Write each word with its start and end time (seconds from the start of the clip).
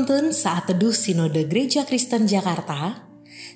Penuntun 0.00 0.32
Saat 0.32 0.72
Teduh 0.72 0.96
Sinode 0.96 1.44
Gereja 1.44 1.84
Kristen 1.84 2.24
Jakarta, 2.24 3.04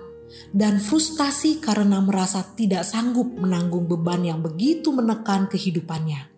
dan 0.49 0.81
frustasi 0.81 1.61
karena 1.61 2.01
merasa 2.01 2.41
tidak 2.57 2.83
sanggup 2.83 3.37
menanggung 3.37 3.85
beban 3.85 4.25
yang 4.25 4.39
begitu 4.41 4.89
menekan 4.89 5.45
kehidupannya. 5.45 6.33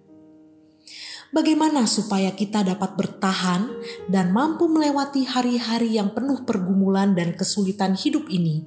Bagaimana 1.29 1.85
supaya 1.85 2.34
kita 2.34 2.66
dapat 2.66 2.97
bertahan 2.97 3.69
dan 4.09 4.34
mampu 4.34 4.66
melewati 4.66 5.29
hari-hari 5.29 5.94
yang 6.02 6.09
penuh 6.09 6.41
pergumulan 6.41 7.13
dan 7.13 7.38
kesulitan 7.38 7.94
hidup 7.94 8.25
ini? 8.34 8.66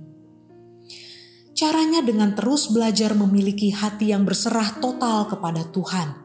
Caranya 1.58 2.06
dengan 2.06 2.38
terus 2.38 2.70
belajar 2.70 3.18
memiliki 3.18 3.74
hati 3.74 4.14
yang 4.14 4.22
berserah 4.22 4.78
total 4.78 5.26
kepada 5.26 5.66
Tuhan. 5.74 6.21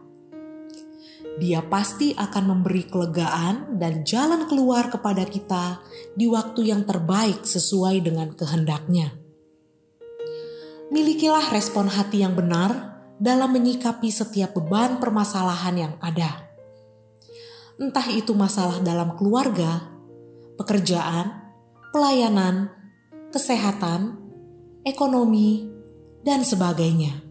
Dia 1.38 1.62
pasti 1.62 2.18
akan 2.18 2.44
memberi 2.50 2.90
kelegaan 2.90 3.78
dan 3.78 4.02
jalan 4.02 4.50
keluar 4.50 4.90
kepada 4.90 5.22
kita 5.22 5.86
di 6.18 6.26
waktu 6.26 6.74
yang 6.74 6.82
terbaik 6.82 7.46
sesuai 7.46 8.02
dengan 8.02 8.34
kehendaknya. 8.34 9.14
Milikilah 10.90 11.54
respon 11.54 11.94
hati 11.94 12.26
yang 12.26 12.34
benar 12.34 12.98
dalam 13.22 13.54
menyikapi 13.54 14.10
setiap 14.10 14.58
beban 14.58 14.98
permasalahan 14.98 15.76
yang 15.78 15.94
ada. 16.02 16.48
Entah 17.78 18.10
itu 18.10 18.34
masalah 18.34 18.82
dalam 18.82 19.14
keluarga, 19.14 19.94
pekerjaan, 20.58 21.54
pelayanan, 21.94 22.74
kesehatan, 23.30 24.18
ekonomi, 24.82 25.70
dan 26.26 26.42
sebagainya. 26.42 27.22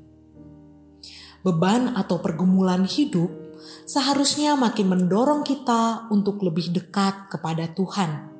Beban 1.42 1.94
atau 1.98 2.22
pergumulan 2.22 2.86
hidup 2.86 3.45
seharusnya 3.84 4.54
makin 4.54 4.92
mendorong 4.92 5.42
kita 5.42 6.10
untuk 6.12 6.42
lebih 6.42 6.72
dekat 6.74 7.30
kepada 7.30 7.70
Tuhan. 7.72 8.34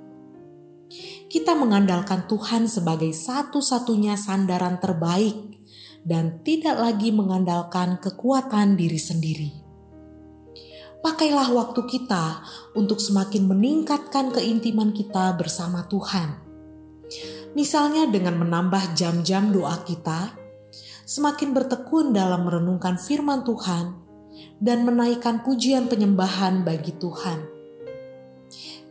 Kita 1.27 1.59
mengandalkan 1.59 2.31
Tuhan 2.31 2.71
sebagai 2.71 3.11
satu-satunya 3.11 4.15
sandaran 4.15 4.79
terbaik 4.79 5.59
dan 6.07 6.41
tidak 6.47 6.79
lagi 6.79 7.11
mengandalkan 7.11 7.99
kekuatan 7.99 8.79
diri 8.79 9.01
sendiri. 9.01 9.51
Pakailah 11.03 11.51
waktu 11.51 11.83
kita 11.87 12.43
untuk 12.79 13.03
semakin 13.03 13.47
meningkatkan 13.51 14.31
keintiman 14.35 14.91
kita 14.95 15.35
bersama 15.39 15.87
Tuhan 15.87 16.47
Misalnya 17.57 18.05
dengan 18.05 18.37
menambah 18.37 18.93
jam-jam 18.93 19.49
doa 19.49 19.81
kita, 19.81 20.29
semakin 21.09 21.57
bertekun 21.57 22.13
dalam 22.13 22.45
merenungkan 22.45 23.01
firman 23.01 23.49
Tuhan, 23.49 24.06
dan 24.59 24.87
menaikkan 24.87 25.45
pujian 25.45 25.89
penyembahan 25.91 26.65
bagi 26.65 26.97
Tuhan. 26.97 27.39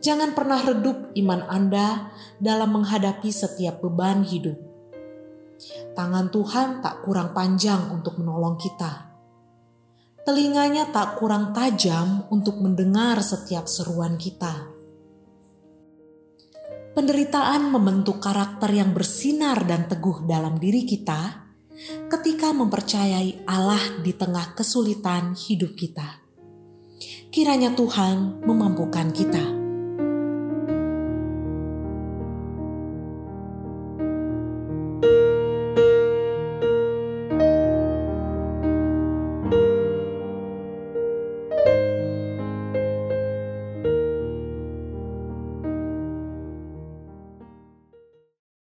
Jangan 0.00 0.36
pernah 0.36 0.60
redup 0.62 1.10
iman 1.18 1.40
Anda 1.50 2.14
dalam 2.38 2.78
menghadapi 2.78 3.32
setiap 3.32 3.82
beban 3.82 4.22
hidup. 4.22 4.58
Tangan 5.96 6.28
Tuhan 6.28 6.84
tak 6.84 7.02
kurang 7.02 7.32
panjang 7.32 7.90
untuk 7.90 8.20
menolong 8.20 8.60
kita. 8.60 9.08
Telinganya 10.22 10.90
tak 10.92 11.16
kurang 11.16 11.56
tajam 11.56 12.28
untuk 12.28 12.60
mendengar 12.60 13.18
setiap 13.22 13.64
seruan 13.70 14.18
kita 14.18 14.76
penderitaan 16.96 17.68
membentuk 17.68 18.24
karakter 18.24 18.72
yang 18.72 18.96
bersinar 18.96 19.68
dan 19.68 19.84
teguh 19.84 20.24
dalam 20.24 20.56
diri 20.56 20.88
kita 20.88 21.45
ketika 22.46 22.62
mempercayai 22.62 23.42
Allah 23.42 23.82
di 24.06 24.14
tengah 24.14 24.54
kesulitan 24.54 25.34
hidup 25.34 25.74
kita. 25.74 26.22
Kiranya 27.34 27.74
Tuhan 27.74 28.46
memampukan 28.46 29.10
kita. 29.10 29.55